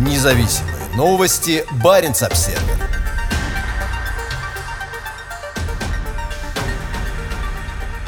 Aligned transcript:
Независимые 0.00 0.76
новости. 0.96 1.66
Барин 1.72 2.12
обсерва 2.12 2.62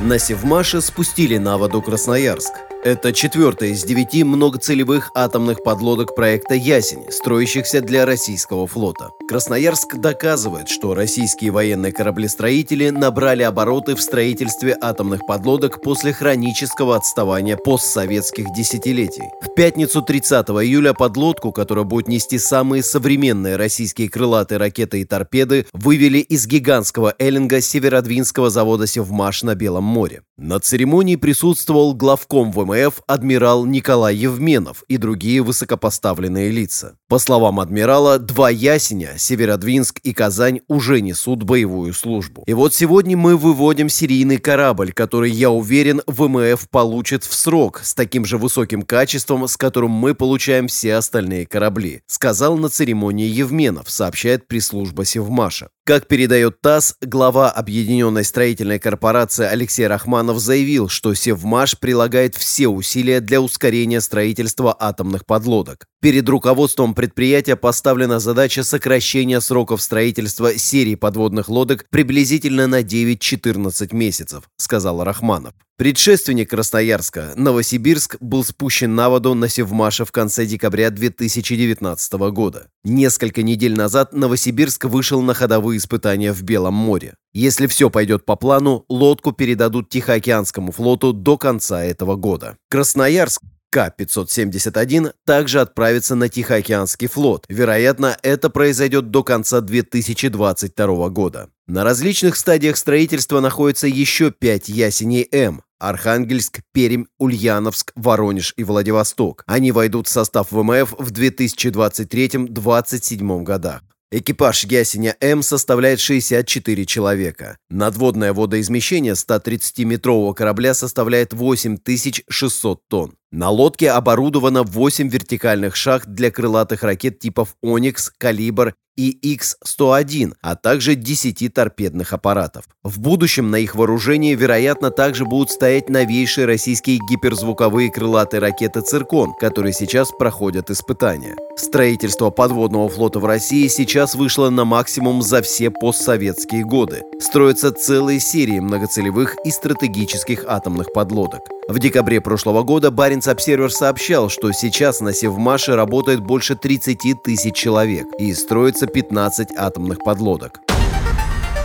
На 0.00 0.20
Севмаше 0.20 0.82
спустили 0.82 1.36
на 1.38 1.58
воду 1.58 1.82
Красноярск. 1.82 2.52
Это 2.82 3.12
четвертая 3.12 3.70
из 3.70 3.84
девяти 3.84 4.24
многоцелевых 4.24 5.10
атомных 5.14 5.62
подлодок 5.62 6.14
проекта 6.14 6.54
«Ясень», 6.54 7.04
строящихся 7.10 7.82
для 7.82 8.06
российского 8.06 8.66
флота. 8.66 9.10
Красноярск 9.28 9.96
доказывает, 9.96 10.70
что 10.70 10.94
российские 10.94 11.50
военные 11.50 11.92
кораблестроители 11.92 12.88
набрали 12.88 13.42
обороты 13.42 13.96
в 13.96 14.00
строительстве 14.00 14.74
атомных 14.80 15.26
подлодок 15.26 15.82
после 15.82 16.14
хронического 16.14 16.96
отставания 16.96 17.58
постсоветских 17.58 18.46
десятилетий. 18.56 19.24
В 19.42 19.54
пятницу 19.54 20.00
30 20.00 20.48
июля 20.48 20.94
подлодку, 20.94 21.52
которая 21.52 21.84
будет 21.84 22.08
нести 22.08 22.38
самые 22.38 22.82
современные 22.82 23.56
российские 23.56 24.08
крылатые 24.08 24.56
ракеты 24.56 25.02
и 25.02 25.04
торпеды, 25.04 25.66
вывели 25.74 26.20
из 26.20 26.46
гигантского 26.46 27.14
эллинга 27.18 27.60
Северодвинского 27.60 28.48
завода 28.48 28.86
«Севмаш» 28.86 29.42
на 29.42 29.54
Белом 29.54 29.84
море. 29.84 30.22
На 30.42 30.58
церемонии 30.58 31.16
присутствовал 31.16 31.92
главком 31.92 32.50
ВМФ 32.50 33.02
адмирал 33.06 33.66
Николай 33.66 34.16
Евменов 34.16 34.84
и 34.88 34.96
другие 34.96 35.42
высокопоставленные 35.42 36.50
лица. 36.50 36.96
По 37.10 37.18
словам 37.18 37.60
адмирала, 37.60 38.18
два 38.18 38.48
ясеня, 38.48 39.18
Северодвинск 39.18 39.98
и 39.98 40.14
Казань, 40.14 40.60
уже 40.66 41.02
несут 41.02 41.42
боевую 41.42 41.92
службу. 41.92 42.42
И 42.46 42.54
вот 42.54 42.72
сегодня 42.72 43.18
мы 43.18 43.36
выводим 43.36 43.90
серийный 43.90 44.38
корабль, 44.38 44.94
который, 44.94 45.30
я 45.30 45.50
уверен, 45.50 46.00
ВМФ 46.06 46.70
получит 46.70 47.24
в 47.24 47.34
срок 47.34 47.80
с 47.84 47.92
таким 47.92 48.24
же 48.24 48.38
высоким 48.38 48.80
качеством, 48.80 49.46
с 49.46 49.58
которым 49.58 49.90
мы 49.90 50.14
получаем 50.14 50.68
все 50.68 50.94
остальные 50.94 51.44
корабли, 51.44 52.00
сказал 52.06 52.56
на 52.56 52.70
церемонии 52.70 53.28
Евменов, 53.28 53.90
сообщает 53.90 54.48
пресс-служба 54.48 55.04
Севмаша. 55.04 55.68
Как 55.90 56.06
передает 56.06 56.60
ТАСС, 56.60 56.94
глава 57.00 57.50
Объединенной 57.50 58.22
строительной 58.22 58.78
корпорации 58.78 59.44
Алексей 59.44 59.88
Рахманов 59.88 60.38
заявил, 60.38 60.88
что 60.88 61.14
Севмаш 61.14 61.80
прилагает 61.80 62.36
все 62.36 62.68
усилия 62.68 63.18
для 63.18 63.40
ускорения 63.40 64.00
строительства 64.00 64.76
атомных 64.78 65.26
подлодок. 65.26 65.86
Перед 66.00 66.28
руководством 66.28 66.94
предприятия 66.94 67.56
поставлена 67.56 68.20
задача 68.20 68.62
сокращения 68.62 69.40
сроков 69.40 69.82
строительства 69.82 70.56
серии 70.56 70.94
подводных 70.94 71.48
лодок 71.48 71.86
приблизительно 71.90 72.68
на 72.68 72.82
9-14 72.82 73.92
месяцев, 73.92 74.44
сказал 74.58 75.02
Рахманов. 75.02 75.54
Предшественник 75.80 76.50
Красноярска, 76.50 77.32
Новосибирск, 77.36 78.18
был 78.20 78.44
спущен 78.44 78.94
на 78.94 79.08
воду 79.08 79.32
на 79.32 79.48
Севмаше 79.48 80.04
в 80.04 80.12
конце 80.12 80.44
декабря 80.44 80.90
2019 80.90 82.12
года. 82.32 82.66
Несколько 82.84 83.42
недель 83.42 83.74
назад 83.74 84.12
Новосибирск 84.12 84.84
вышел 84.84 85.22
на 85.22 85.32
ходовые 85.32 85.78
испытания 85.78 86.34
в 86.34 86.42
Белом 86.42 86.74
море. 86.74 87.14
Если 87.32 87.66
все 87.66 87.88
пойдет 87.88 88.26
по 88.26 88.36
плану, 88.36 88.84
лодку 88.90 89.32
передадут 89.32 89.88
Тихоокеанскому 89.88 90.70
флоту 90.70 91.14
до 91.14 91.38
конца 91.38 91.82
этого 91.82 92.16
года. 92.16 92.58
Красноярск 92.68 93.40
к-571 93.70 95.12
также 95.24 95.60
отправится 95.60 96.14
на 96.14 96.28
Тихоокеанский 96.28 97.08
флот. 97.08 97.46
Вероятно, 97.48 98.18
это 98.22 98.50
произойдет 98.50 99.10
до 99.10 99.22
конца 99.22 99.60
2022 99.60 101.08
года. 101.08 101.48
На 101.66 101.84
различных 101.84 102.36
стадиях 102.36 102.76
строительства 102.76 103.40
находится 103.40 103.86
еще 103.86 104.30
пять 104.32 104.68
ясеней 104.68 105.26
М. 105.30 105.62
Архангельск, 105.78 106.60
Пермь, 106.72 107.04
Ульяновск, 107.18 107.92
Воронеж 107.94 108.52
и 108.56 108.64
Владивосток. 108.64 109.44
Они 109.46 109.70
войдут 109.72 110.08
в 110.08 110.10
состав 110.10 110.48
ВМФ 110.50 110.94
в 110.98 111.12
2023-2027 111.12 113.44
годах. 113.44 113.82
Экипаж 114.12 114.64
ясеня 114.64 115.16
М 115.20 115.42
составляет 115.42 116.00
64 116.00 116.84
человека. 116.84 117.58
Надводное 117.70 118.32
водоизмещение 118.32 119.12
130-метрового 119.12 120.34
корабля 120.34 120.74
составляет 120.74 121.32
8600 121.32 122.88
тонн. 122.88 123.14
На 123.32 123.48
лодке 123.48 123.92
оборудовано 123.92 124.64
8 124.64 125.08
вертикальных 125.08 125.76
шахт 125.76 126.08
для 126.08 126.32
крылатых 126.32 126.82
ракет 126.82 127.20
типов 127.20 127.54
«Оникс», 127.62 128.10
«Калибр» 128.18 128.74
и 128.96 129.36
Х-101, 129.38 130.34
а 130.42 130.56
также 130.56 130.96
10 130.96 131.54
торпедных 131.54 132.12
аппаратов. 132.12 132.64
В 132.82 132.98
будущем 132.98 133.52
на 133.52 133.56
их 133.56 133.76
вооружении, 133.76 134.34
вероятно, 134.34 134.90
также 134.90 135.26
будут 135.26 135.52
стоять 135.52 135.88
новейшие 135.88 136.44
российские 136.44 136.98
гиперзвуковые 137.08 137.92
крылатые 137.92 138.40
ракеты 138.40 138.80
«Циркон», 138.80 139.34
которые 139.38 139.74
сейчас 139.74 140.10
проходят 140.10 140.68
испытания. 140.68 141.36
Строительство 141.56 142.30
подводного 142.30 142.88
флота 142.88 143.20
в 143.20 143.26
России 143.26 143.68
сейчас 143.68 144.16
вышло 144.16 144.50
на 144.50 144.64
максимум 144.64 145.22
за 145.22 145.40
все 145.40 145.70
постсоветские 145.70 146.64
годы. 146.64 147.02
Строятся 147.20 147.70
целые 147.70 148.18
серии 148.18 148.58
многоцелевых 148.58 149.36
и 149.44 149.52
стратегических 149.52 150.44
атомных 150.48 150.92
подлодок. 150.92 151.42
В 151.70 151.78
декабре 151.78 152.20
прошлого 152.20 152.64
года 152.64 152.90
Баренц 152.90 153.28
Обсервер 153.28 153.70
сообщал, 153.70 154.28
что 154.28 154.50
сейчас 154.50 154.98
на 154.98 155.12
Севмаше 155.12 155.76
работает 155.76 156.18
больше 156.18 156.56
30 156.56 157.22
тысяч 157.22 157.54
человек 157.54 158.08
и 158.18 158.34
строится 158.34 158.88
15 158.88 159.50
атомных 159.56 159.98
подлодок. 160.00 160.58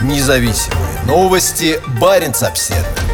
Независимые 0.00 1.04
новости. 1.04 1.80
Баренц 2.00 2.44
Обсервер. 2.44 3.07